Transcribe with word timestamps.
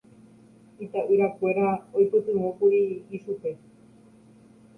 Ita'yrakuéra 0.85 1.65
oipytyvõkuri 1.99 2.81
ichupe 3.19 3.51